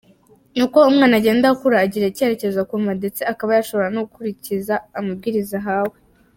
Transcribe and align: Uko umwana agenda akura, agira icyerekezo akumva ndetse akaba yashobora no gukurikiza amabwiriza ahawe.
Uko 0.65 0.77
umwana 0.89 1.15
agenda 1.19 1.45
akura, 1.53 1.77
agira 1.85 2.05
icyerekezo 2.11 2.57
akumva 2.63 2.91
ndetse 2.99 3.21
akaba 3.31 3.51
yashobora 3.57 3.87
no 3.95 4.01
gukurikiza 4.05 4.73
amabwiriza 4.99 5.55
ahawe. 5.61 5.97